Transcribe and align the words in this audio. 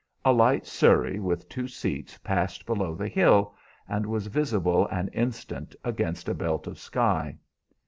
A 0.25 0.33
light 0.33 0.65
surrey 0.65 1.19
with 1.19 1.47
two 1.47 1.67
seats 1.67 2.17
passed 2.23 2.65
below 2.65 2.95
the 2.95 3.07
hill, 3.07 3.53
and 3.87 4.07
was 4.07 4.25
visible 4.25 4.87
an 4.87 5.09
instant 5.09 5.75
against 5.83 6.27
a 6.27 6.33
belt 6.33 6.65
of 6.65 6.79
sky. 6.79 7.37